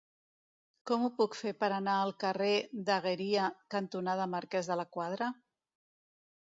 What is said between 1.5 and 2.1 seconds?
per anar